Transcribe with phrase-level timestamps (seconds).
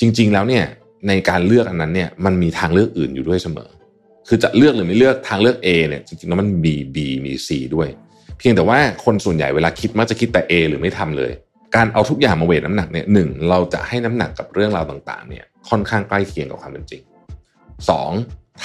[0.00, 0.64] จริง ๆ แล้วเนี่ย
[1.08, 3.68] ในการเลือกอันนั้นเนี่ยมันมีทางเลือกอื่นอยู่ด้วยเสมอ
[4.28, 7.88] คือจะเลือกหรือไม่เลือกทางเลือก A เนี่ยจริงๆแล้วมัน B B มี C ด้วย
[8.38, 11.30] เพียงแต่ว่าคนส่วนใหญ่เวลาคิดมักจะคิดแต่ A หรือไม่ทำเลย
[11.76, 17.02] การเอาทุกอย่างมาเวทน้ำหนักเนี่ยหนึ่งเราจะให้น้ำหนักกับเรื่องราวต่างๆเนี่ยค่อนข้างใกล้เคียงกับความเป็นจริง
[17.88, 18.10] สอง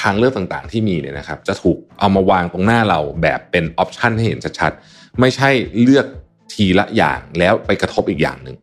[0.01, 5.49] ทางเลือกต่างๆที่มีเนี่ยนะครับ จะถูกเอามาวางตรงหน้าเราแบบเป็นออปชันให้เห็นชัดๆ ไม่ใช่
[5.81, 6.05] เลือก
[6.53, 8.55] ทีละอย่างแล้วไปกระทบอีกอย่างหนึ่ง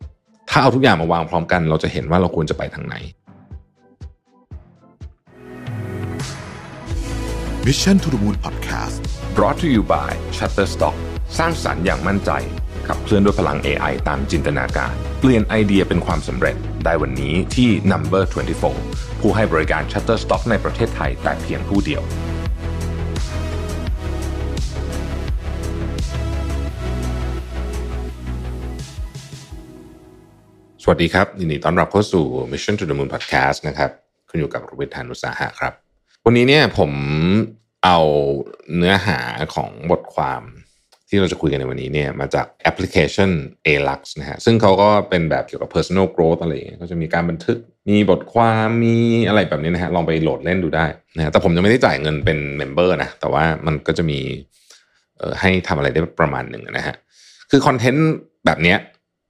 [0.50, 2.96] ถ้าเอาทุกอย่างมาวางพร้อมกัน เราจะเห็นว่าเราควรจะไปทางไหน
[7.66, 8.96] Mission to the Moon Podcast
[9.36, 10.96] brought to you by Shutterstock
[11.38, 12.30] สร้างสรรค์อย่างมั่นใจ
[12.86, 18.24] ขับเคลื่อนด้วยพลัง AI ตามจินตนาการ เปลี่ยนไอเดียเป็นความสำเร็จได้วันนี้ที่ Number
[18.72, 22.02] 24 ผู้ให้บริการ Shutterstock ในประเทศไทยแต่เพียงผู้เดียว
[30.90, 33.90] วัสดีครับยินดีต้อนรับเข้าสู่ Mission to the Moon Podcast นะครับ
[34.28, 35.72] คุณอยู่กับรวิทยานุสาหะครับ
[36.24, 36.91] วันนี้เนี่ยผม
[37.84, 37.98] เอา
[38.77, 39.19] เนื้อหา
[39.55, 40.42] ของบทความ
[41.08, 43.30] ที่เราจะคุยกันในวันนี้เนี่ยมาจากแอปพลิเคชัน
[43.66, 47.58] Alux นะฮะซึ่งเขาก็เป็นแบบเกี่ยวกับ personal growth อะไรอย่างเงี้ยก็จะมีการบันทึก
[47.89, 48.96] มีบทความมี
[49.28, 54.18] อะไรแบบนี้นะฮะลองไปโหลดเล่นดูได้นะฮะแต่ผมยังไม่ได้จ่ายเงินเป็นเมมเบอร์นะแต่ว่ามันก็จะมี
[55.18, 56.94] เอ่อให้ทำอะไรได้ประมาณหนึ่งนะฮะ
[57.50, 58.06] คือคอนเทนต์
[58.46, 58.78] แบบเนี้ย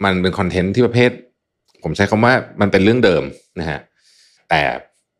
[0.04, 1.10] มันเป็นคอนเทนต์ที่ประเภท
[1.82, 3.22] ผมใช้คำว่ามันเป็นเรื่องเดิม
[3.60, 3.80] นะฮะ
[4.48, 4.60] แต่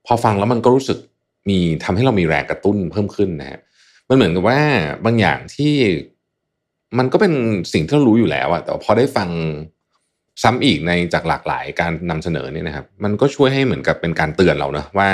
[0.06, 0.98] พอฟังแล้วมันก็รู้สึก
[1.48, 3.58] มีทำให้เรามีแรงกระตุ้นเพิ่มขึ้นนะฮะ
[4.08, 4.60] มันเหมือนกับว่า
[5.04, 5.74] บางอย่างที่
[6.98, 7.32] มันก็เป็น
[7.72, 9.28] สิ่งที่เรารู้อยู่แล้วอะแต่พอได้ฟัง
[10.42, 15.10] ซ้ำอีกในจากหลากหลายการนำเสนอเนี่ยนะครับ มันก็ช่วยให้เหมือนกับเป็นการเตือนเรานะว่า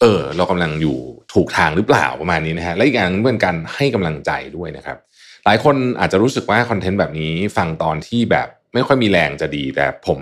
[0.00, 0.98] เออ เรากำลังอยู่
[1.34, 4.98] ถูกทางหรือเปล่าประมาณนี้นะฮะและอีกอย่างนึงเป็นการให้กำลังใจด้วยนะครับ
[5.44, 10.20] หลายคนอาจจะรู้สึกว่าคอนเทนต์แบบนี้ฟังตอนที่แบบ ไม่ค่อยมีแรงจะดี แต่ผม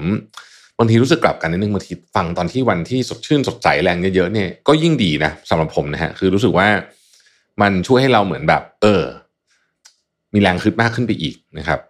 [0.78, 6.68] บางทีรู้สึกกลับกันนิดนึงบางทีฟังตอนที่วันที่สดชื่นสดใสแรงเยอะๆเนี่ยก็ยิ่งดีนะสำหรับผมนะฮะคือรู้สึกว่า
[7.62, 9.02] มันช่วยให้เราเหมือนแบบ เออ
[10.34, 11.80] มีแรงขึ้นมากขึ้นไปอีกนะครับ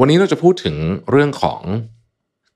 [0.00, 0.76] วันนี้เราจะพูดถึง
[1.10, 1.60] เรื่องของ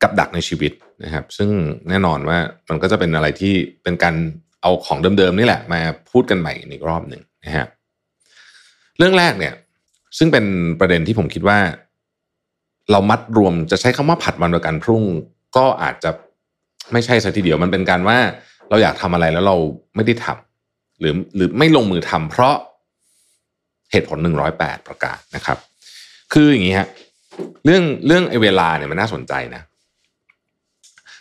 [0.03, 0.72] กับดักในชีวิต
[1.04, 1.50] นะครับ ซึ่ง
[1.88, 2.38] แน่นอนว่า
[2.69, 4.14] มันก็จะเป็นอะไรที่เป็นการ
[4.62, 7.66] เอาของเดิมๆนี่แหละ มาพูดกันใหม่อีกรอบหนึ่งนะฮะ
[8.98, 9.54] เรื่องแรกเนี่ย
[10.19, 10.44] ซึ่งเป็น
[10.81, 11.59] ประเด็นที่ผมคิดว่า
[12.92, 15.02] เรามัดรวมจะใช้คำว่าผัดวันประกันพรุ่ง
[15.56, 16.10] ก็อาจจะ
[16.92, 18.18] ไม่ใช่ซะทีเดียวมันเป็นการว่า
[18.70, 19.56] เราอยากทำอะไรแล้วเรา
[19.96, 22.54] ไม่ได้ทำหรือหรือไม่ลงมือทำเพราะ
[23.92, 25.58] เหตุผลหนึ่งร้อยแปดประการนะครับ
[26.32, 26.88] คืออย่างนี้ฮะ
[27.64, 29.62] เรื่องเรื่องไอ้เวลาเนี่ยมันน่าสนใจนะ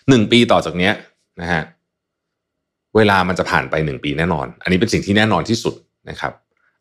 [0.09, 0.93] หนึ่งปีต่อจากเนี้ย
[1.41, 1.63] นะฮะ
[2.95, 5.75] เวลามันจะผ่านไปหนึ่งปีแน่นอน อันนี้เป็นสิ่งที่แน่นอนที่สุด
[6.09, 6.33] นะครับ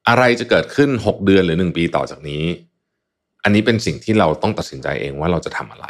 [0.08, 2.44] อะไรจะเกิดขึ้นหกเดือนหรือหนึ่งปีต่อจากนี้
[3.44, 5.86] อันนี้เป็นสิ่งที่เราต้องตัดสินใจเองว่าเราจะทำอะไร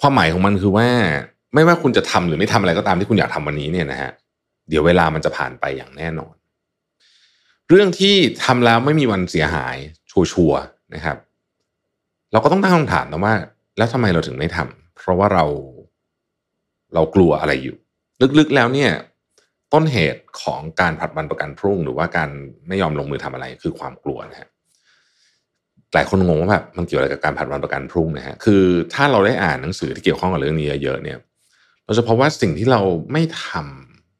[0.00, 0.88] ความหมายของมันคือว่า
[1.54, 4.10] ไม่ว่าคุณจะทำหรือไม่ทำอะไรก็ตามที่คุณอยากทำวันนี้เนี่ยนะฮะ
[4.68, 6.34] เดี๋ยวเวลามันจะผ่านไปอย่างแน่นอน
[7.68, 9.76] เรื่องที่ทำแล้วไม่มีวันเสียหาย
[10.10, 10.60] ชัวร์
[10.94, 11.16] นะครับ
[12.32, 13.34] เราก็ต้องตั้งคำถามนะว่า
[13.78, 15.44] แล้วทำไมเราถึงไม่ทำเพราะว่าเรา
[16.94, 17.76] เรากลัวอะไรอยู่
[18.38, 18.90] ลึกๆแล้วเนี่ย
[19.72, 22.30] ต้นเหตุของการผัดวันประกันพรุ่ง หรือว่าการ
[22.68, 24.48] ไม่ยอมลงมือทำอะไรคือความกลัวนะฮะ
[25.94, 28.62] หลายคนงงว่าแบบมันเกี่ยวอะไรกับการผัดวันประกันพรุ่งนะฮะคือ
[28.94, 31.18] ถ้าเราได้อ่านหนังสือที่เกี่ยวข้องกับเรื่องนี้เยอะๆเนี่ย
[31.84, 32.80] เราจะพบว่าสิ่งที่เรา
[33.12, 33.46] ไม่ท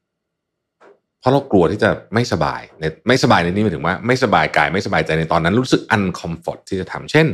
[0.05, 7.27] ำเพราะเรากลัวที่จะไม่สบายในไม่สบายในนี้หมายถึงว่าไม่สบายกายไม่สบายใจในตอนนั้น รู้สึกอันคอมฟอร์ทที่จะทำเช่น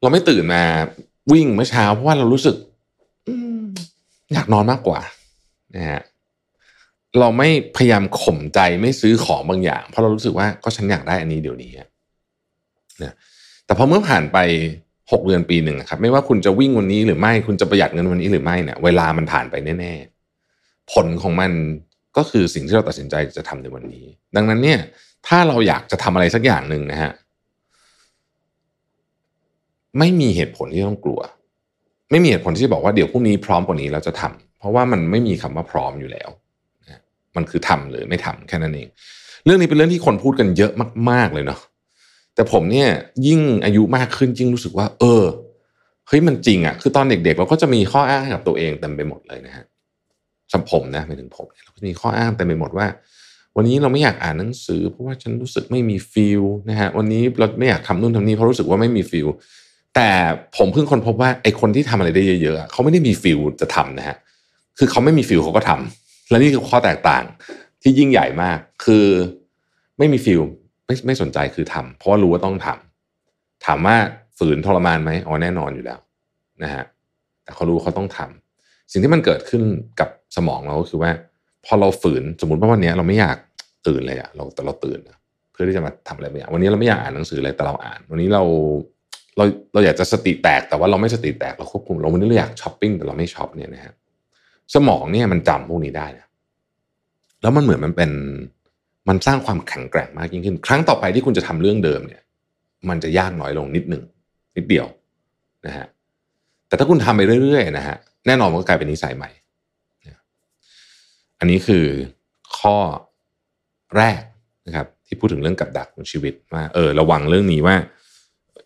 [0.00, 0.62] เราไม่ตื่นมา
[1.32, 2.56] วิ่งเมื่อเช้า เพราะว่าเรารู้สึก
[4.32, 5.00] อยากนอนมากกว่า
[5.76, 6.02] นะฮะ
[7.20, 11.72] เราไม่พยายามข่มใจไม่ซื้อของบางอย่าง เพราะเรารู้สึกว่าก็ฉันอยากได้อันนี้เดี๋ยวนี้
[13.02, 13.14] นะ
[13.66, 14.38] แต่พอเมื่อผ่านไป
[15.12, 21.50] หกเดือนปีหนึ่งครับ ไม่ว่าคุณจะวิ่งวันนี้หรือไม่ คุณจะประหยัดเงินวันนี้หรือไม่เนี่ยเวลามันผ่านไปแน่ๆ ผลของมัน
[22.16, 24.04] ก็คือสิ่งที่เราตัดสินใจจะทำในวันนี้
[24.36, 24.80] ดังนั้นเนี่ย
[25.26, 27.12] ถ้าเราอยากจะทำอะไรสักอย่างหนึ่งนะฮะ
[29.98, 31.20] ไม่มีเหตุผลที่ต้องกลัว
[32.10, 36.28] ไม่มีเหตุผลที่จะบอกว่าเดี๋ยวพรุ่งนี้พร้อมกว่านี้เราจะทำเพราะว่ามันไม่มีคำว่าพร้อมอยู่แล้ว
[37.36, 38.88] มันคือทำหรือไม่ทำแค่นั้นเอง
[39.44, 40.72] เรื่องนี้เป็นเรื่องที่คนพูดกันเยอะ
[41.10, 41.60] มาก ๆเลยเนาะ
[42.34, 42.88] แต่ผมเนี่ย
[43.26, 45.22] ยิ่งอายุมากขึ้นยิ่งรู้สึกว่า เออ
[46.08, 49.64] เฮ้ยมันจริงอะ่ะคือตอนเด็กๆเราก็จะมีข้ออ้างกับตัวเองเต็มไปหมดเลยนะฮะ
[50.50, 52.86] สำหรับผมนะหมายถึงผมเราก็จะมีข้ออ้างเต็มไปหมดว่า
[53.56, 59.26] วันนี้เราไม่อยากอ่านหนังสือ เพราะว่าฉันรู้สึกไม่มี feel นะฮะวันนี้เราไม่อยากทำนู่นทำนี่เพราะรู้สึกว่าไม่มี feel
[59.94, 60.10] แต่
[60.56, 64.16] ผมเพิ่งค้นพบว่าไอ้คนที่ทำอะไรได้เยอะๆเขาไม่ได้มี feel จะทำนะฮะ
[64.78, 67.24] คือเขาไม่มี feel เขาก็ทำและนี่คือข้อแตกต่าง
[67.82, 69.06] ที่ยิ่งใหญ่มาก คือ
[69.98, 70.40] ไม่มี feel
[70.86, 73.96] ไม่ไม่สนใจคือทำเพราะว่ารู้ว่าต้องทำถามว่า
[74.38, 75.98] ฝืนทรมานไหมอ๋อแน่นอนอยู่แล้ว
[76.62, 76.84] นะฮะ
[77.44, 79.62] แต่เขารู้เขาต้องทำสิ่งที่มันเกิดขึ้น
[80.00, 81.10] กับสมองเราก็คือว่า
[81.64, 83.36] พอเราฝืนสมมติว่าวันนี้เราไม่อยาก
[83.86, 84.98] ตื่นเลยอะเราแต่เราตื่น
[85.52, 88.42] เพื่อที่จะมาทำอะไรบางอย่างวันนี้เราไม่อยากอ่านหนังสือเลยแต่เราอ่าน วันนี้เรา
[89.36, 93.94] เราเราอยากจะสติแตกแต่ว่าเราไม่สติแตกเราควบคุมเราวันนี้เราอยากช้อปปิ้งแต่เราไม่ช้อปเนี่ยนะฮะ
[94.74, 96.26] สมองเนี่ยมันจำพวกนี้ได้นะ
[97.42, 98.10] แล้วมันเหมือนมันเป็น
[99.08, 102.22] มันสร้างความแข็งแกร่งมากยิ่งขึ้น ครั้งต่อไปที่คุณจะทำเรื่องเดิมเนี่ย
[102.88, 104.02] มันจะยากน้อยลงนิดหนึ่ง
[104.56, 104.86] นิดเดียว
[105.66, 105.86] นะฮะ
[106.68, 107.96] แต่ถ้าคุณทำไปเรื่อยๆนะฮะ
[108.26, 109.30] แน่นอนมันก็กลายเป็นนิสัยใหม่
[111.38, 111.84] อันนี้คือ
[112.58, 112.76] ข้อ
[113.96, 114.22] แรก
[114.66, 117.76] นะครับ ที่พูดถึงเรื่องกับดักของชีวิตว่าเออระวังเรื่องนี้ว่า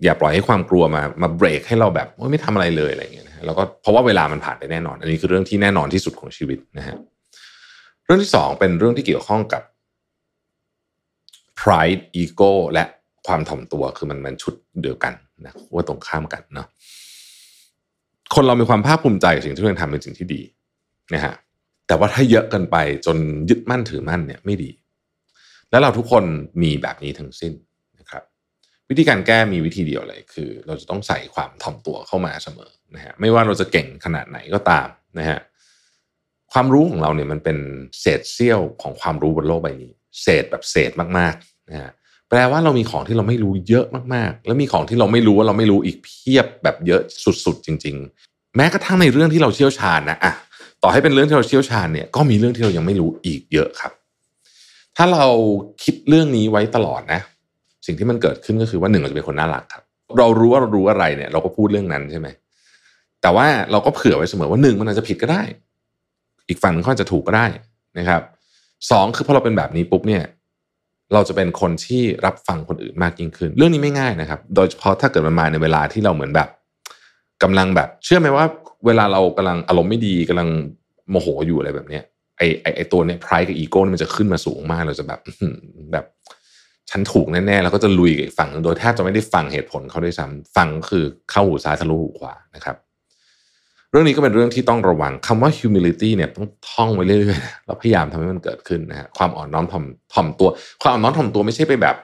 [0.04, 6.96] อย่าปล่อยให้ความกลัวมามาเบรกให้เราแบบไม่ทำอะไรเลยอะไรเงี้ยนะแล้วก็เพราะว่าเวลามันผ่านไปแน่นอน อันนี้คือเรื่องที่แน่นอนที่สุดของชีวิตนะฮะ
[8.04, 9.62] เรื่องที่สองเป็นเรื่องที่เกี่ยวข้องกับ
[11.60, 12.84] pride ego และ
[13.26, 15.14] ความถ่อมตัวคือมันมันชุดเดียวกัน
[15.44, 16.66] นะว่าตรงข้ามกันเนาะ
[18.34, 20.42] คนเรามีความภาคภูมิใจกับสิ่งที่เราทำเป็นสิ่งที่ดี
[21.14, 21.34] นะฮะ
[21.86, 22.76] แต่ว่าถ้าเยอะเกินไป
[23.06, 23.16] จน
[23.48, 24.70] ยึดมั่นถือมั่นเนี่ยไม่ดี
[25.70, 26.24] แล้วเราทุกคน
[26.62, 27.52] มีแบบนี้ทั้งสิ้น
[27.98, 28.22] นะครับ
[28.88, 34.88] วิธีการแก้มีวิธีเดียวเลยคือ เราจะต้องใส่ความถ่อมตัวเข้ามาเสมอนะฮะไม่ว่าเราจะเก่งขนาดไหนก็ตาม
[35.18, 35.38] นะฮะ
[36.52, 37.58] ความรู้ของเราเนี่ยมันเป็น
[38.00, 41.92] เศษเสี้ยวของความรู้บนโลกใบนี้ เศษแบบเศษมากๆนะฮะ
[42.28, 47.00] แปลว่าเรามีของที่เราไม่รู้เยอะมากๆ แล้วมีของที่เราไม่รู้ว่าเราไม่รู้อีกเพียบแบบเยอะ
[47.44, 47.96] สุดๆ จริง
[48.26, 50.32] ๆ แม้กระทั่งในเรื่องที่เราเชี่ยวชาญนะอะ
[50.82, 53.92] ต่อให้เป็นเรื่องที่เราเชี่ยวชาญเนี่ยก็มีเรื่องที่เรายังไม่รู้อีกเยอะครับ
[54.96, 55.26] ถ้าเรา
[55.82, 57.20] คิดเรื่องนี้ไว้ตลอดนะ
[57.86, 59.82] สิ่งที่มันเกิดขึ้นก็คือว่าหนึ่งเราจะเป็นคนน่ารักครับ
[60.18, 62.28] เรารู้ว่าเรารู้อะไรเนี่ย เราก็พูดเรื่องนั้นใช่ไหม
[63.22, 65.42] แต่ว่าเราก็เผื่อไว้เสมอว่าหนึ่งมันอาจจะผิดก็ได้
[66.48, 67.46] อีกฝั่งนึงก็จะถูกก็ได้
[67.98, 68.22] นะครับ
[68.90, 70.22] สองคือพอเราเป็นแบบนี้ปุ๊บเนี่ย
[71.14, 76.48] เราจะเป็นคนที่รับฟังคนอื่นมากยิ่งขึ้น เรื่องนี้ไม่ง่ายนะครับ โดยเฉพาะถ้าเกิดมันมาในเวลาที่เราเหมือนแบบ
[77.42, 78.44] กำลังแบบ เชื่อไหมว่า
[78.86, 80.48] เวลาเรากำลังอารมณ์ไม่ดีกำลัง
[81.10, 82.04] โมโหอยู่อะไรแบบเนี้ย
[82.38, 85.20] ไอไอไอตัวเนี้ยพรายกับอีโก้มันจะขึ้นมาสูงมากเราจะแบบ
[85.92, 86.04] แบบ
[86.90, 92.76] ฉันถูกแน่ๆแล้วก็จะลุยกับฝั่งโดยแทบจะไม่ได้ฟังเหตุผลเขาด้วยซ้ำฟังคือเข้าหูซ้ายทะลุหูขวานะครับ
[93.90, 100.48] เรื่องนี้ก็เป็นเรื่องที่ต้องระวังคำว่า humility เนี่ยต้องท่องไว้เรื่อยๆเราพยายามทำให้มันเกิดขึ้นนะฮะความอ่อนน้อมถ่อมถ่อมตัว
[100.82, 101.96] ความอ่อนน้อมถ่อมตัวไม่ใช่ไปแบบ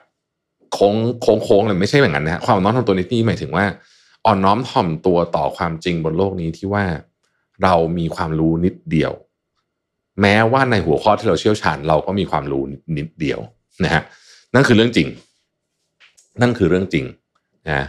[0.72, 3.64] โค้งโค้งโค้งเลยไม่ใช่แบบนั้นนะฮะความอ่อนน้อมถ่อมตัวในที่หมายถึงว่า
[4.26, 6.84] อ่อนน้อมถ่อมตัวต่อความจริงบนโลกนี้ที่ว่า
[7.62, 9.12] เรามีความรู้นิดเดียว
[10.20, 12.62] แม้ว่าในหัวข้อที่เราเชี่ยวชาญ เราก็มีความรู้
[12.96, 13.40] นิดเดียว
[13.84, 14.02] นะฮะ
[14.54, 15.08] นั่นคือเรื่องจริง
[16.40, 17.04] นั่นคือเรื่องจริง
[17.68, 17.86] นะ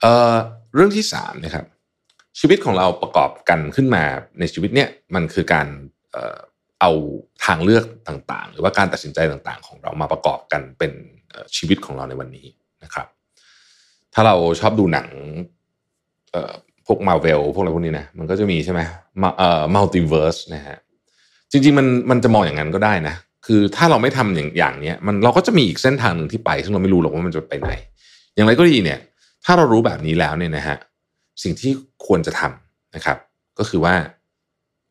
[0.00, 0.34] เอ่อ
[0.74, 1.64] เรื่องที่สามนะครับ
[2.38, 4.04] ชีวิตของเราประกอบกันขึ้นมา
[4.38, 5.66] ในชีวิตเนี้ยมันคือการ
[6.12, 6.38] เอ่อ
[6.80, 6.90] เอา
[7.44, 10.92] ทางเลือกต่างๆ หรือว่าการตัดสินใจต่างๆ ของเรามาประกอบกันเป็น
[11.56, 12.46] ชีวิตของเราในวันนี้
[12.84, 13.06] นะครับ
[14.14, 15.08] ถ้าเราชอบดูหนัง
[16.86, 18.80] พวกมาเวลพวกอะไรพวกนี้นะมันก็จะมีใช่ไหม
[19.38, 20.78] เอ่อมัลติเวิร์สนะฮะ
[21.50, 23.14] จริงๆมันมันจะมองอย่างนั้นก็ได้นะ
[23.46, 27.72] คือถ้าเราไม่ทำอย่างอย่างเนี้ยมันเราก็จะมีอีกเส้นทางหนึ่งที่ไป ซึ่งเราไม่รู้หรอกว่ามันจะไปไหน
[28.34, 28.98] อย่างไรก็ดีเนี่ย
[29.44, 30.76] ถ้าเรารู้แบบนี้แล้วเนี่ยนะฮะ
[31.42, 31.72] สิ่งที่
[32.06, 33.18] ควรจะทำนะครับ
[33.58, 33.94] ก็คือว่า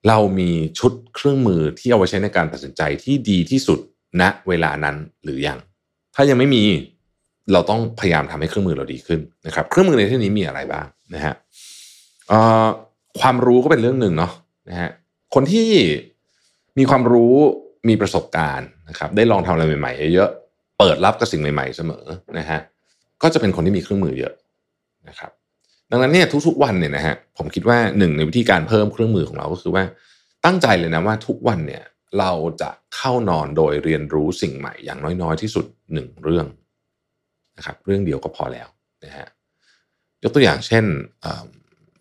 [0.08, 3.80] เรามีชุดเครื่องมือที่เอาไว้ใช้ในการตัดสินใจที่ดีที่สุด
[4.22, 5.58] ณนะเวลานั้นหรือยัง
[6.16, 6.64] ถ้ายังไม่มี
[7.54, 11.34] เราต้องพยายามทำให้เครื่องมือเราดีขึ้นนะครับ เครื่องมือในที่นี้มีอะไรบ้างนะฮะ
[13.20, 14.32] ความรู้ก็เป็นเรื่องหนึ่งเนาะ
[14.70, 14.90] นะฮะ
[15.34, 15.68] คนที่
[16.78, 17.34] มีความรู้
[17.90, 20.30] มีประสบการณ์นะครับ ได้ลองทำอะไรใหม่ๆเยอะ
[20.80, 22.04] เปิดรับกับสิ่งใหม่ ๆ เสมอ
[22.40, 22.60] นะฮะ
[23.22, 24.34] ก็จะเป็นคนที่มีเครื่องมือเยอะ
[25.08, 25.32] นะครับ
[25.92, 29.84] ดังนั้นเนี่ยทุกๆวันเนี่ยนะฮะผมคิดว่าหนึ่งในวิธีการเพิ่มเครื่องมือของเราก็คือว่า
[30.46, 31.84] ตั้งใจเลยนะว่าทุกวันเนี่ย
[32.20, 32.32] เรา
[32.62, 36.48] จะเข้านอนโดยเรียนรู้สิ่งใหม่อย่างน้อยๆ ที่สุดหนึ่งเรื่อง
[37.58, 38.68] นะครับเรื่องเดียวก็พอแล้ว
[39.06, 39.28] นะฮะ
[40.24, 40.86] ยกตัวอย่างเช่น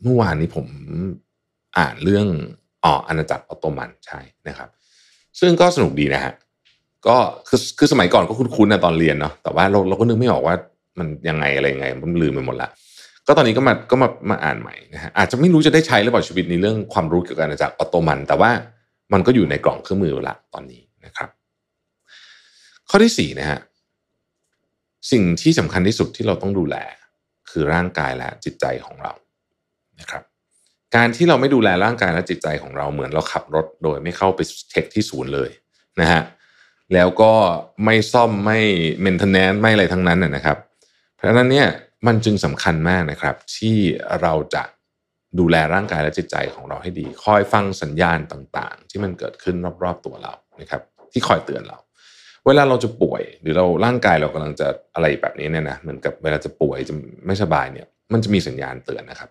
[0.03, 0.67] เมื่อวานนี้ผม
[1.79, 2.27] อ่านเรื่อง
[2.85, 4.69] อ๋ออาณาจักรออตโตมันใช่นะครับ
[5.41, 6.33] ซึ่งก็สนุกดีนะฮะ
[7.07, 7.17] ก็
[7.49, 10.55] คือคือสมัยก่อนก็คุ้นๆนะตอนเรียนเนาะแต่ว่าเราเราก็นึกไม่ออกว่า
[10.99, 12.69] มันยังไงอะไรยังไงมันลืมไปหมดละ
[13.29, 18.51] ก็ตอนนี้ก็มาก็มามาอ่านใหม่นะฮะอาจจะไม่รู้จะได้ใช้หรือเปล่าชีวิตในเรื่องความรู้เกี่ยวกับอาณาจักรออตโตมัน แต่ว่า
[19.13, 21.29] มันก็อยู่ในกล่องเครื่องมือละตอนนี้นะครับ
[22.89, 23.59] ข้อที่สี่นะฮะ
[25.13, 26.77] สิ่งที่สำคัญที่สุดที่เราต้องดูแล
[27.51, 29.13] คือร่างกายและจิตใจของเรา
[30.01, 30.23] นะครับ
[30.97, 35.51] การที่เราไม่ดูแลร่างกายและจิตใจของเราเหมือนเราขับรถโดยไม่เข้าไปเช็คที่ศูนย์เลย
[36.01, 36.23] นะฮะ
[36.95, 37.33] แล้วก็
[37.85, 38.59] ไม่ซ่อมไม่
[39.03, 40.59] เมนเทนแนนไม่อะไรทั้งนั้นนะครับ
[41.15, 41.69] เพราะฉะนั้นเนี่ย
[42.07, 43.77] มันจึงสำคัญมากนะครับ ที่
[44.23, 44.63] เราจะ
[45.39, 51.79] ดูแลร่างกายและจิตใจของเราให้ดี คอยฟังสัญญาณต่างๆ ที่มันเกิดขึ้นรอบๆตัวเรานะครับ ที่คอยเตือนเรา
[52.47, 56.95] เวลาเราจะป่วย หรือเราร่างกายเรากำลังจะอะไรแบบนี้เนี่ยนะเหมือนกับเวลาจะป่วยจะ
[57.27, 59.31] ไม่สบายเนี่ย มันจะมีสัญญาณเตือนนะครับ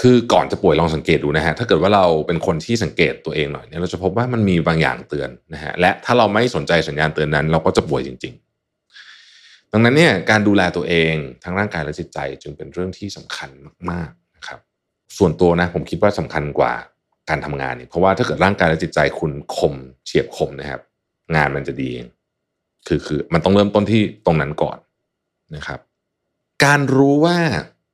[0.00, 8.49] คือก่อนจะป่วยลองสังเกตดูนะฮะถ้าเกิดว่าเราเป็นคนที่สังเกตตัวเองหน่อยเนี่ยเราจะพบว่ามันมีบางอย่างเตือนนะฮะและถ้าเราไม่สนใจสัญญาณเตือนนั้น เราก็จะป่วยจริงๆ
[9.72, 13.50] ดังนั้นเนี่ยการดูแลตัวเองทั้งร่างกายและจิตใจจึงเป็นเรื่องที่สำคัญ
[13.90, 14.60] มากๆนะครับ
[15.18, 16.72] ส่วนตัวนะผมคิดว่าสำคัญกว่า
[17.28, 19.74] การทำงานเนี่ยเพราะว่าถ้าเกิดร่างกายและจิตใจคุณคม
[20.04, 20.80] เฉียบคมนะครับ
[21.36, 22.06] งานมันจะดีเอง
[22.86, 24.78] คือคือมันต้องเริ่มต้นที่ตรงนั้นก่อน
[25.56, 25.80] นะครับ
[26.64, 27.38] การรู้ว่า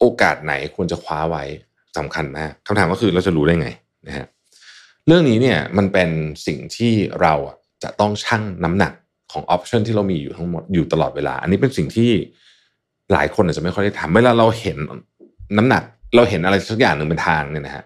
[0.00, 1.45] โอกาสไหนควรจะคว้าไว้
[1.99, 3.68] สำคัญมากคำถามก็คือเราจะรู้ได้ไง
[4.06, 4.26] นะฮะ
[5.06, 6.11] เรื่องนี้เนี่ยมันเป็น
[6.47, 7.35] สิ่งที่เรา
[7.83, 8.92] จะต้องชั่งน้ำหนัก
[9.33, 12.11] ของออปชันที่เรามีอยู่ทั้งหมดอยู่ตลอดเวลา อันนี้เป็นสิ่งที่
[13.12, 14.76] หลายคนอาจจะไม่ค่อยได้ทำเวลาเราเห็น
[15.56, 15.83] น้ำหนัก
[16.16, 17.85] เราเห็นอะไรสักอย่างหนึ่งเป็นทางเนี่ยนะฮะ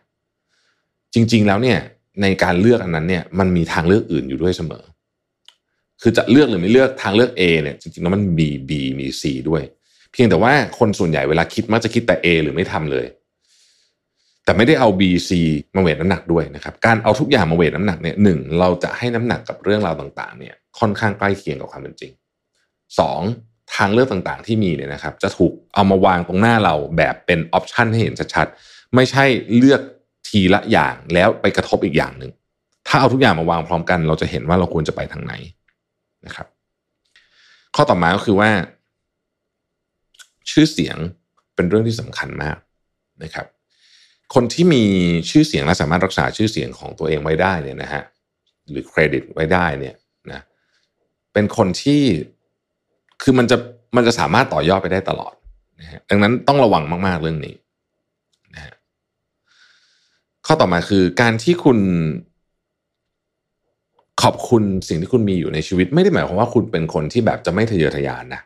[1.15, 1.79] จริง ๆ แล้วเนี่ย
[2.23, 4.85] ในการเลือกอันนั้นเนี่ยมันมีทางเลือกอื่นอยู่ด้วยเสมอ
[6.03, 9.63] คือจะเลือกหรือไม่เลือกทางเลือก A เนี่ยจริงๆแล้วมันมี B มี C ด้วย
[10.13, 13.07] เพียงแต่ว่าคนส่วนใหญ่เวลาคิดมักจะคิดแต่ A หรือไม่ทำเลย
[14.50, 15.30] แต่ไม่ได้เอา B C
[15.76, 22.12] มาเวทน้ำหนักด้วยนะครับการเอาทุกอย่างมาเวทน้ำหนักเนี่ยหนึ่งเราจะให้น้ำหนักกับเรื่องราวต่างๆเนี่ยค่อนข้างใกล้เคียงกับความเป็นจริง
[22.99, 23.21] สอง
[23.75, 29.25] ทางเลือกต่างๆที่มีเนี่ยนะครับ จะถูกเอามาวางตรงหน้าเราแบบเป็นออปชันให้เห็นชัดๆไม่ใช่
[29.57, 29.80] เลือก
[30.28, 32.30] ทีละอย่างแล้วไปกระทบอีกอย่างหนึ่ง
[32.88, 35.35] ถ้าเอาทุกอย่างมาวางพร้อมกัน เราจะเห็นว่าเราควรจะไปทางไหน
[36.26, 36.47] นะครับ
[37.75, 38.50] ข้อต่อมาก็คือว่า
[40.50, 40.97] ชื่อเสียง
[41.54, 42.57] เป็นเรื่องที่สำคัญมาก
[43.25, 43.47] นะครับ
[44.35, 44.83] คนที่มี
[45.31, 48.03] ชื่อเสียงและสามารถรักษาชื่อเสียงของตัวเองไว้ได้เนี่ยนะฮะ
[48.71, 49.95] หรือเครดิตไว้ได้เนี่ย
[50.33, 50.41] นะ
[51.33, 52.03] เป็นคนที่
[53.23, 53.57] คือมันจะ
[53.97, 55.35] มันจะสามารถต่อยอดไปได้ตลอด
[55.81, 57.55] นะฮะดังนั้นต้องระวังมาก ๆ เรื่องนี้
[58.55, 58.75] นะฮะ
[60.47, 61.79] ข้อต่อมาคือการที่คุณ
[64.23, 68.43] ขอบคุณสิ่งที่คุณมีอยู่ในชีวิต ไม่ได้หมายความว่าคุณเป็นคนที่แบบจะไม่ทะเยอทะยานนะ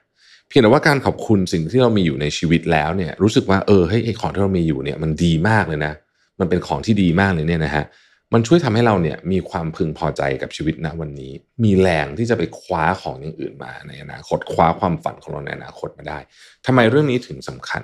[0.57, 5.93] พียงแต่ว่าการขอบคุณสิ่งที่เรามีอยู่ในชีวิตแล้วเนี่ยรู้สึกว่าเออเฮ้ยไอ้ของที่เรามีอยู่เนี่ยมันดีมากเลยนะ
[6.41, 7.85] มันเป็นของที่ดีมากเลยเนี่ยนะฮะ
[8.33, 11.33] มันช่วยทำให้เราเนี่ยมีความพึงพอใจกับชีวิตณวันนี้
[11.65, 16.19] มีแรงที่จะไปคว้าของอย่างอื่นมาในอนาคตคว้าความฝันของเราในอนาคตมาได้
[16.67, 17.83] ทำไมเรื่องนี้ถึงสำคัญ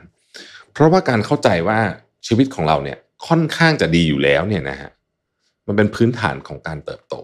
[0.72, 1.78] เพราะว่าการเข้าใจว่า
[2.26, 4.90] ชีวิตของเราเนี่ยค่อนข้างจะดีอยู่แล้วเนี่ยนะฮะ
[5.66, 7.14] มันเป็นพื้นฐานของการเติบโต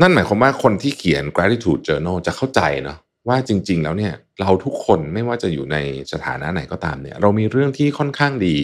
[0.00, 2.98] นั่นหมายความว่าคนที่เขียน gratitude journal จะเข้าใจเนาะ
[3.28, 5.76] ว่าจริง ๆ แล้วเนี่ยเราทุกคนไม่ว่าจะอยู่ใน
[6.12, 8.56] สถานะไหนก็ตามเนี่ย เรามีเรื่องที่ค่อนข้างดี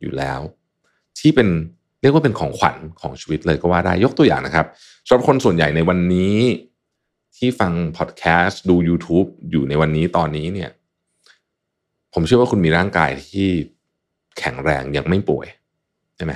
[0.00, 0.40] อยู่แล้ว
[1.18, 1.48] ที่เป็น
[2.02, 4.66] เรียกว่าเป็นของขวัญของชีวิตเลยก็ว่าได้ยกตัวอย่างนะครับ
[5.06, 6.36] สำหรับคนส่วนใหญ่ในวันนี้
[7.36, 10.70] ที่ฟังพอดแคสต์ดู YouTube อยู่ในวันนี้ตอนนี้เนี่ย
[12.14, 13.48] ผมเชื่อว่าคุณมีร่างกายที่
[14.38, 15.46] แข็งแรงยังไม่ป่วย
[16.16, 16.32] ใช่ไหม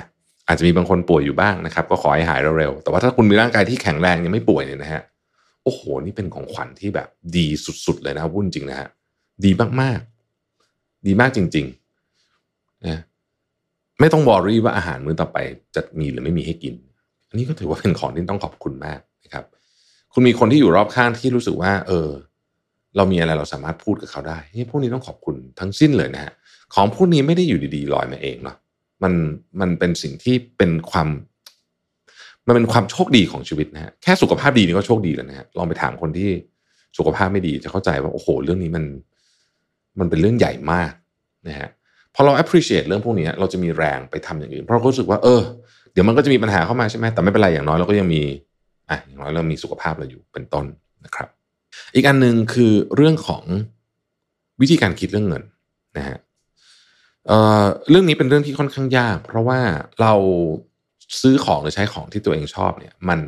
[0.47, 5.01] อาจจะมีบางคนป่วยอยู่บ้างนะครับ ก็ขอให้หายเร็วๆแต่ว่าถ้าคุณมีร่างกายที่แข็งแรงยังไม่ป่วยเนี่ยนะฮะ
[5.65, 7.47] โอ้โห นี่เป็นของขวัญที่แบบดี
[7.85, 8.89] สุด ๆ เลยนะวุ่นจริงนะฮะ
[9.45, 12.99] ดีมากๆ ดีมากจริงๆนะ
[13.99, 15.37] ไม่ต้องบอรี่ว่าอาหารมื้อต่อไป
[15.75, 16.75] จะมีหรือไม่มีให้กิน
[17.29, 19.45] อันนี้ก็ถือว่าเป็นของที่ต้องขอบคุณมากนะครับ
[20.13, 22.09] คุณมีคนที่อยู่รอบข้างที่รู้สึกว่า เออ
[22.95, 26.33] เรามีอะไรเราสามารถพูดกับเขาได้นี่พวกนี้ต้องขอบคุณทั้งสิ้นเลยนะฮะ
[26.73, 28.57] ของพวกนี้ไม่ได้อยู่ดีๆลอยมาเองเนาะ
[29.03, 29.13] มัน
[29.59, 31.09] มันเป็นสิ่งที่เป็นความ
[32.47, 36.29] มันเป็นความโชคดีของชีวิตนะฮะแค่สุขภาพดีนี่ก็โชคดีแล้วนะฮะลองไปถามคนที่
[36.97, 38.85] สุขภาพไม่ดีจะเข้าใจว่าโอ้โห เรื่องนี้มัน
[39.99, 40.91] มันเป็นเรื่องใหญ่มาก
[41.47, 41.69] นะฮะ
[42.15, 45.41] พอเรา appreciate เรื่องพวกนี้เราจะมีแรงไปทำอย่างอื่น เพราะเรารู้สึกว่าเออ
[45.93, 48.21] เดี๋ยวมันก็จะมีปัญหาเข้ามาใช่ไหมแต่ไม่เป็นไรอย่างน้อยเราก็ยังมี
[48.89, 50.65] อะอย่างน้อยเรามีสุขภาพเราอยู่เป็นต้น
[51.05, 51.29] นะครับ
[51.95, 53.43] อีกอันหนึ่งคือเรื่องของ
[54.61, 55.43] วิธีการคิดเรื่องเงิน
[55.97, 56.17] นะฮะ
[57.27, 59.59] เเรื่องนี้เป็นเรื่องที่ค่อนข้างยาก เพราะว่า
[60.01, 60.13] เรา
[61.21, 63.19] ซื้อของหรือใช้ของที่ตัวเองชอบเนี่ย มัน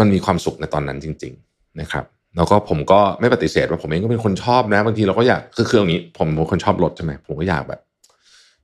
[0.00, 2.04] มันมีความสุขในตอนนั้นจริง ๆ นะครับ
[2.36, 7.80] แล้วก็ผมก็ไม่ปฏิเสธว่าผมเองก็เป็นคนชอบนะบางทีเราก็อยากคือคืออย่างนี้ ผมเป็นคนชอบรถใช่ไหมผมก็อยากแบบ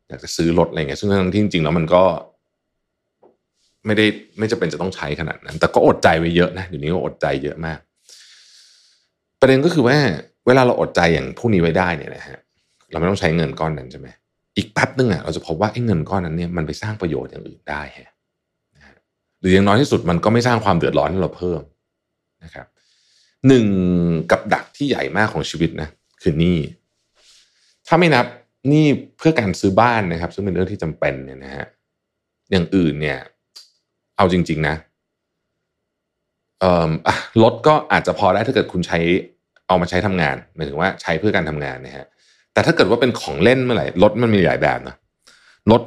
[0.08, 2.02] อยากจะซื้อรถอะไรเงี้ยซึ่งทั้งที่จริงๆแล้วมันก็
[3.86, 4.06] ไม่ได้
[4.38, 7.78] ไม่จะเป็นจะต้องใช้ขนาดนั้น แต่ก็อดใจไว้เยอะนะเดี๋ยวนี้ก็อดใจเยอะมาก
[9.40, 9.96] ประเด็นก็คือว่า
[10.46, 12.38] เวลาเราอดใจอย่างพวกนี้ไว้ได้เนี่ยนะฮะ
[12.90, 14.08] เราไม่ต้องใช้เงินก้อนนั้นใช่ไหม
[14.58, 18.14] อีกแป๊บนึงอะเราจะพบว่าไอ้เงินก้อนนั้นเนี่ยมันไปสร้างประโยชน์อย่างอื่นได้ฮะ
[19.40, 21.60] หรืออย่างน้อยที่สุดมันก็ไม่สร้างความเดือดร้อนให้เราเพิ่ม
[22.44, 22.66] นะครับ
[23.48, 23.66] หนึ่ง
[24.30, 25.88] กับดักที่ใหญ่มากของชีวิตนะ
[26.22, 26.58] คือหนี้
[27.86, 28.26] ถ้าไม่นับ
[28.68, 28.86] หนี้
[29.18, 31.66] เพื่อการซื้อบ้านนะครับ ซึ่งเป็นเรื่องที่จำเป็นเนี่ยนะฮะ
[32.50, 33.18] อย่างอื่นเนี่ย
[34.16, 34.76] เอาจริง ๆนะ
[36.60, 36.90] เออ
[37.42, 38.98] รถก็อาจจะพอได้ถ้าเกิดคุณใช้
[39.66, 42.06] เอามาใช้ทำงานหมายถึงว่าใช้เพื่อการทำงานนะฮะ
[42.58, 44.94] แต่ถ้าเกิดว่าเป็นของเล่นเมื่อไหร่รถมันมีหลายแบบนะ
[45.70, 45.82] รถ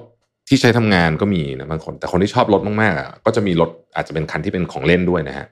[0.48, 5.48] ที่ใช้ทำงานก็มีนะบางคน แต่คนที่ชอบรถมากๆก็จะมีรถอาจจะเป็นคันที่เป็นของเล่นด้วยนะฮะ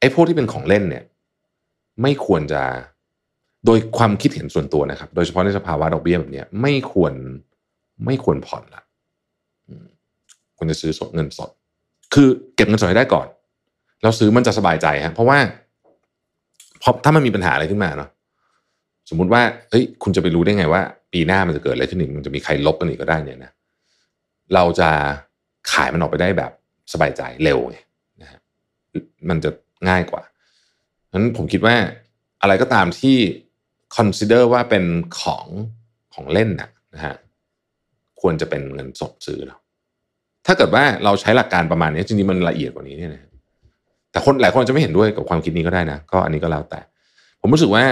[0.00, 1.04] ไอ้พวกที่เป็นของเล่นเนี่ย
[2.02, 2.62] ไม่ควรจะ
[3.66, 7.12] โดยความคิดเห็นส่วนตัวนะครับ โดยเฉพาะในสภาวะดอกเบี้ยแบบนี้ไม่ควร
[8.04, 8.82] ไม่ควรผ่อนละ
[10.56, 11.50] ควรจะซื้อสดเงินสด
[12.14, 13.26] คือเก็บเงินสดให้ได้ก่อน
[14.02, 15.38] แล้วซื้อมันจะสบายใจฮะเพราะว่า
[16.80, 18.10] เพราะถ้ามันมีปัญหาอะไรขึ้นมาเนาะ
[19.10, 20.82] สมมุติว่าเฮ้ยคุณจะไปรู้ได้ไงว่า
[21.12, 23.52] ปีหน้ามันจะเกิดอะไรขึ้นอีกมันจะมีใครลบกันอีกก็ได้เนี่ยนะ
[24.54, 24.88] เราจะ
[25.72, 26.52] ขายมันออกไปได้แบบ
[26.92, 27.78] สบายใจเร็วไง
[28.20, 28.40] นะฮะ
[29.28, 29.50] มันจะ
[29.88, 30.22] ง่ายกว่า
[31.08, 31.76] ฉะนั้นผมคิดว่า
[32.42, 33.16] อะไรก็ตามที่
[33.96, 34.84] consider ว่าเป็น
[35.20, 35.46] ของ
[36.14, 37.14] ของเล่นนะนะฮะ
[38.20, 39.58] ควรจะเป็นเงินสดซื้อแล้ว
[40.46, 43.22] ถ้าเกิดว่าเราใช้หลักการประมาณนี้จริงๆมันละเอียดกว่านี้เนี่ยนะ
[44.12, 46.80] แต่คนหลายคนจะไม่เห็นด้วยกับความคิดนี้ก็ได้นะ ก็อันนี้ก็แล้วแต่
[47.40, 47.84] ผมรู้สึกว่า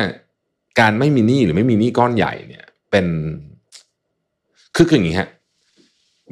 [0.78, 3.06] การไม่มีหนี้หรือไม่มีหนี้ก้อนใหญ่เนี่ย เป็น
[4.76, 5.28] คือคืออย่างนี้ฮะ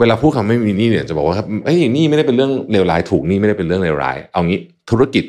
[0.00, 4.58] เวลาพูดคำไม่มีหนี้เนี่ยจะบอกว่าเอ้ยหนี้ไม่ได้เป็นเรื่องเลวร้ายถูกหนี้ไม่ได้เป็นเรื่องเลวร้าย เอางี้
[4.90, 5.24] ธุรกิจ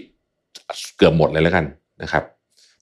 [0.97, 1.65] เกือบหมดเลยแล้วกัน
[2.03, 2.23] นะครับ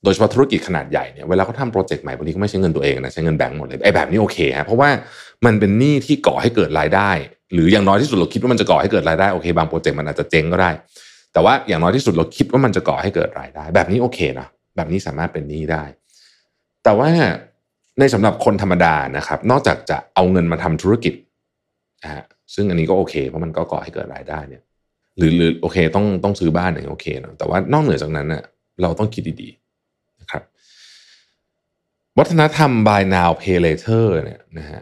[0.04, 4.90] โดยเฉพาะธุรกิจขนาดใหญ่เนี่ยเวลาเขาทำโปรเจกต์ใหม่บางทีเขาไม่ใช้เงินตัวเองนะใช้เงินแบงก์หมดเลยไอ้แบบนี้โอเคฮะเพราะว่า
[5.46, 7.10] มันเป็นหนี้ที่ก่อให้เกิดรายได้
[7.54, 10.70] หรืออย่างน้อยที่สุดเราคิดว่ามันจะก่อให้เกิดรายได้โอเคบางโปรเจกต์มันอาจจะเจ๊งก็ได้
[11.34, 15.84] แต่ว่าอย่างน้อยที่สุดเราคิดว่ามันจะก่อให้เกิดรายได้ แบบนี้โอเคนะแบบนี้สามารถเป็นหนี้ได้
[16.88, 17.10] แต่ว่า
[18.00, 21.14] ในสำหรับคนธรรมดานะครับ นอกจากจะเอาเงินมาทำธุรกิจ
[22.04, 24.64] นะฮะซึ่งอันนี้ก็โอเค เพราะมันก็ก่อให้เกิดรายได้เนี่ย
[25.18, 28.44] หรือหรือโอเคต้องต้องซื้อบ้านอย่างโอเคนะแต่ว่านอกเหนือจากนั้นน่ะ
[28.82, 30.44] เราต้องคิดดีๆนะครับ
[32.18, 34.82] วัฒนธรรม buy now pay later เนี่ยนะฮะ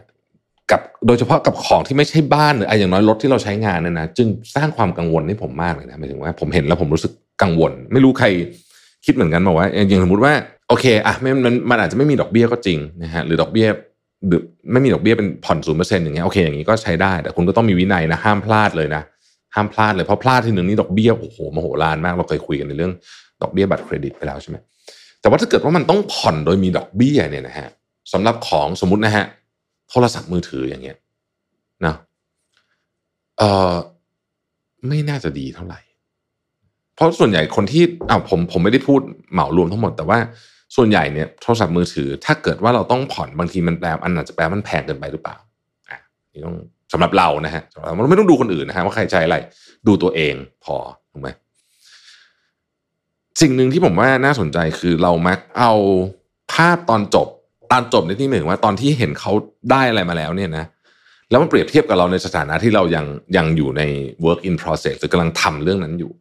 [0.70, 8.26] กับโดยเฉพาะกับของที่ไม่ใช่บ้านหรือไอ้อย่างน้อยรถที่เราใช้งานเนี่ยนะจึงสร้างความกังวลให้ผมมากเลยนะหมายถึงว่าผมเห็นแล้วผมรู้สึกกังวล ไม่รู้ใคร
[9.04, 10.34] คิดเหมือนกันบอกว่าอย่างสมมติว่า
[10.68, 13.68] โอเคอะม่มันมันอาจจะไม่มีดอกเบี้ยก็จริงนะฮะหรือดอกเบี้ย
[14.72, 19.02] ไม่มีดอกเบี้ยเป็นผ่อนศูนย์เปอร์เซ็นต์อย่างเงี้ยโอเคอย่างนี้ก็ใช้ได้ แต่คุณก็ต้องมีวินัยนะห้ามพลาดเลยนะ
[19.54, 22.92] ห้ามพลาดเลยเพราะพลาดทีหนึ่งนี่ดอกเบี้ยโอ้โหมโหฬารมากเราเคยคุยกันในเรื่อง
[23.42, 24.56] ดอกเบี้ยบัตรเครดิตไปแล้วใช่ไหม
[25.20, 27.68] แต่ว่าถ้าเกิดว่ามันต้องผ่อนโดยมีดอกเบี้ยเนี่ยนะฮะ
[28.12, 29.24] สำหรับของสมมตินะฮะ
[29.90, 30.96] โทรศัพท์มือถืออย่างเงี้ย
[31.86, 31.94] นะ
[33.38, 33.42] เอ
[33.72, 33.74] อ
[34.88, 35.80] ไม่น่าจะดีเท่าไหร่
[36.94, 39.00] เพราะส่วนใหญ่คนที่อ้าวผมผมไม่ได้พูด
[39.32, 40.18] เหมารวมทั้งหมด แต่ว่า
[40.76, 45.36] ส่วนใหญ่เนี่ยโทรศัพท์มือถือ ถ้าเกิดว่าเราต้องผ่อนบางทีมันแปลอันอาจจะแปลมันแพงเกินไปหรือเปล่า
[45.90, 45.98] อะ
[46.32, 46.56] นี่ต้อง
[46.92, 49.36] สำหรับเรานะฮะเราไม่ต้องดูคนอื่นนะฮะว่าใครใช้อะไร
[49.86, 50.76] ดูตัวเองพอ
[51.12, 51.28] ถูกไหม
[53.40, 55.72] สิ่งหนึ่งที่ผมว่าน่าสนใจคือเรามักเอา
[56.52, 57.28] ภาพตอนจบ
[57.72, 59.32] ตอนจบในที่หนึ่งว่าตอนที่เห็นเขา
[59.70, 60.64] ได้อะไรมาแล้วเนี่ยนะ
[61.30, 63.82] แล้วมันเปรียบเทียบกับเราในสถานะที่เรายังยังอยู่ใน
[64.24, 66.12] work in process หรือกำลังทำเรื่องนั้นอยู่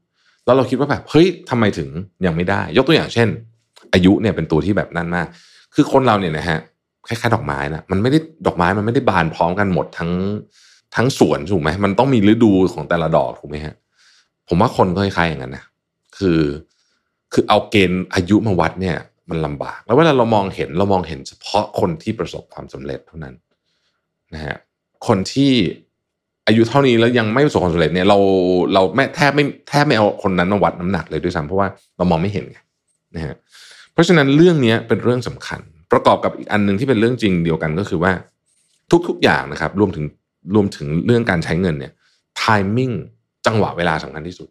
[0.45, 1.89] แล้วเราคิดว่าแบบเฮ้ยทำไมถึง
[2.25, 3.29] ยังไม่ได้ ยกตัวอย่างเช่น
[3.95, 5.27] อายุเนี่ยเป็นตัวที่แบบนั่นมาก
[5.75, 6.59] คือคนเราเนี่ยนะฮะ
[7.07, 10.11] คล้ายๆดอกไม้นะมันไม่ได้ดอกไม้มันไม่ได้บานพร้อมกันหมดทั้ง
[10.95, 13.75] ทั้งสวนถูกไหมมันต้องมีฤดูของแต่ละดอกถูกไหมฮะ
[14.47, 15.63] ผมว่าคนก็คล้ายๆอย่างนั้นนะ
[16.17, 16.39] คือ
[17.33, 18.97] คือเอาเกณฑ์อายุมาวัดเนี่ย
[19.29, 23.35] มันลำบาก แล้วเวลาเรามองเห็นเรามองเห็นเฉพาะคนที่ประสบความสำเร็จเท่านั้น
[24.33, 24.55] นะฮะ
[25.07, 25.51] คนที่
[26.47, 28.17] อายุเท่านี้แล้วยังไม่ประสบความสำเร็จเนี่ยเรา
[28.73, 32.57] เราแม่แทบไม่แทบไม่เอาคนนั้นมาวัดน้ำหนักเลยด้วยซ้ำเพราะว่าเรามองไม่เห็นไง
[33.15, 33.35] นะฮะ
[33.95, 35.59] เพราะฉะนั้นเรื่องนี้เป็นเรื่องสำคัญ
[35.91, 38.11] ประกอบกับอีกอันหนึ่งที่เป็นเรื่องจริงเดียวกันก็คือว่า
[39.07, 40.05] ทุกๆอย่างนะครับ รวมถึง
[40.55, 41.93] รวมถึงเรื่องการใช้เงินเนี่ย
[42.41, 42.91] ทามมิ่ง
[43.45, 44.49] จังหวะเวลาสำคัญที่สุด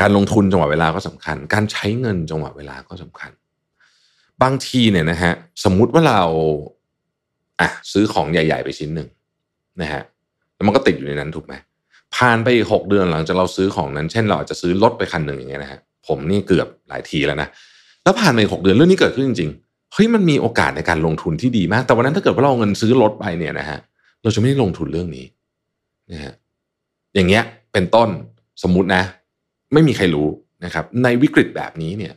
[0.00, 3.30] การลงทุนจังหวะเวลาก็สำคัญ การใช้เงินจังหวะเวลาก็สำคัญ
[4.42, 5.32] บางทีเนี่ยนะฮะ
[5.64, 6.22] สมมุติว่าเรา
[7.60, 9.08] อะซื้อของใหญ่ ๆ ไปชิ้นหนึ่ง
[9.80, 10.02] นะฮะ
[10.54, 11.54] แล้วมันก็ติดอยู่ในนั้นถูกไหม
[12.16, 17.48] ผ่านไปหกเดือนหลังจากเราซื้อของนั้น เช่นเราอาจจะซื้อรถไปคันหนึ่งอย่างเงี้ยนะฮะ ผมนี่เกือบหลายทีแล้วนะ
[18.04, 23.78] แล้วผ่านไปหกเดือนเรื่องนี้เกิดขึ้นจริงๆเฮ้ยมันมีโอกาสในการลงทุนที่ดีมาก แต่วันนั้นถ้าเกิดว่าเราเงินซื้อรถไปเนี่ยนะฮะ
[24.22, 25.26] เราจะไม่ได้ลงทุนเรื่องนี้
[26.12, 26.32] นะฮะ
[27.14, 28.08] อย่างเงี้ยเป็นต้น
[28.62, 29.02] สมมุตินะ
[29.72, 30.28] ไม่มีใครรู้
[30.64, 32.14] นะครับ ในวิกฤตแบบนี้เนี่ย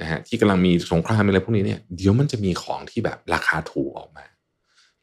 [0.00, 4.24] นะฮะที่กำลังมีสงครามอะไรพวกนี้เนี่ยเดี๋ยวมันจะมีของที่แบบราคาถูกออกมา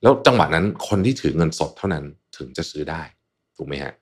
[0.01, 2.03] แล้วจังหวะนั้นคนที่ถือเงินสดเท่านั้น
[2.37, 3.01] ถึงจะซื้อได้
[3.57, 3.93] ถูกไหมฮะ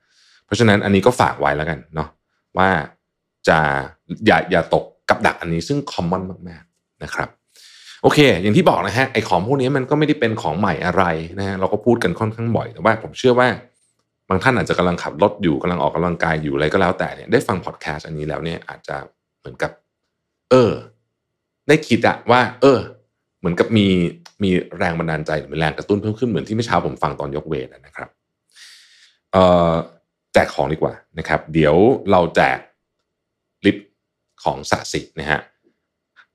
[0.46, 2.10] เพราะฉะนั้นอันนี้ก็ฝากไว้แล้วกันเนาะ
[2.58, 2.70] ว่า
[3.48, 3.60] จะ
[4.26, 7.30] อย่าอย่าตกกับดักอันนี้ซึ่งคอมมอนมากๆนะครับ
[8.02, 11.04] โอเค อย่างที่บอกนะฮะไอ้ของพวกนี้มันก็ไม่ได้เป็นของใหม่อะไร
[11.40, 13.48] นะฮะเราก็พูดกันค่อนข้างบ่อยแต่ว่าผมเชื่อว่า
[14.30, 18.96] บางท่านอาจจะกำลังขับรถอยู่กำลังออกกำลังกายอยู่อะไรก็แล้วแต่เนี่ยได้ฟังพอดแคสต์อันนี้แล้วเนี่ยอาจจะ
[19.40, 19.72] เหมือนกับ
[20.50, 20.72] เออ
[21.68, 22.80] ได้คิดอะว่า เออ
[23.40, 23.88] เหมือนกับมี
[24.44, 28.10] มีแรงบันดาลใจหรือแรงกระตุ้นเพิ่มขึ้นเหมือนที่เมื่อเช้าผมฟังตอนยกเวทนะครับ
[29.32, 29.74] เอ่อ
[30.34, 31.76] แจกของดีกว่านะครับ เดี๋ยว
[32.12, 32.58] เราแจก
[34.44, 35.40] ของสะสินะฮะ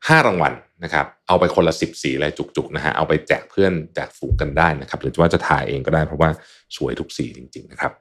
[0.08, 6.30] ห้ารางวัลนะครับ เอาไปคนละสิบสีเลยจุกๆนะฮะเอาไปแจกเพื่อนแจกฝูงกันได้นะครับ หรือว่าจะถ่ายเองก็ได้เพราะว่า
[6.76, 7.92] สวยทุกสีจริง ๆ นะครับ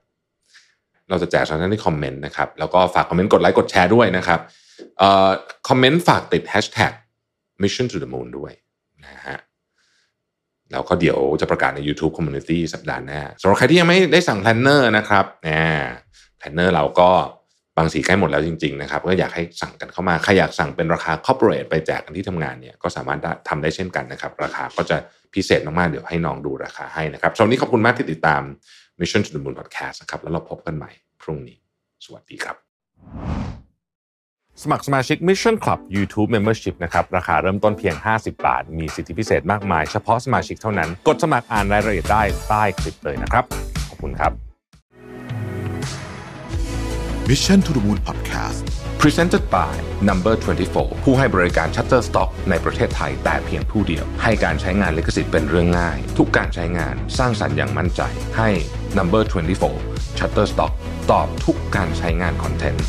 [1.10, 4.40] เราจะแจกทางด้านที่คอมเมนต์นะครับ แล้วก็ฝากคอมเมนต์กดไลค์กดแชร์ด้วยนะครับ
[4.98, 5.30] เอ่อ
[5.70, 6.94] คอมเมนต์ฝากติดแฮชแท็ก
[7.64, 8.52] mission to the moon ด้วย
[9.06, 9.38] นะฮะ
[10.72, 15.26] แล้วก็เดี๋ยวจะประกาศใน YouTube Community สัปดาห์หน้าสำหรับใครที่ยังไม่ได้สั่ง planner นะครับ
[16.38, 17.12] planner เราก็
[17.78, 24.98] บางสีใกล้หมดแล้วจริงๆนะครับก็อยากให้สั่งกันเข้ามาใครอยากสั่งเป็นราคา corporate ไปแจกกันที่ทำงานเนี่ยก็สามารถทำได้เช่นกันนะครับ ราคาก็จะ
[25.34, 28.42] พิเศษมากๆเดี๋ยวให้น้องดูราคาให้นะครับสำหรับวันนี้ขอบคุณมากที่ติดตาม
[29.00, 31.58] Mission to the Moon Podcast นะครับแล้วเราพบกันใหม่พรุ่งนี้
[32.06, 32.56] สวัสดีครับ
[34.64, 43.44] สมัครสมาชิก Mission Club YouTube Membership นะครับราคาเริ่มต้นเพียง 50 บาท มีสิทธิพิเศษมากมาย เฉพาะสมาชิกเท่านั้น กดสมัครอ่านรายละเอียดได้ใต้คลิปเลยนะครับ
[43.90, 44.47] ขอบคุณครับ
[47.28, 48.62] Mission to the Moon Podcast
[49.02, 49.74] Presented by
[50.10, 50.34] Number
[50.70, 58.02] 24 ผู้ให้บริการ Shutterstock ในประเทศไทยแต่เพียงผู้เดียว ให้การใช้งานลิขสิทธิ์เป็นเรื่องง่าย ทุกการใช้งานสร้างสรรค์อย่างมั่นใจ
[58.38, 58.50] ให้
[58.98, 59.24] Number
[59.72, 60.74] 24 Shutterstock
[61.12, 62.86] ตอบทุกการใช้งานคอนเทนต์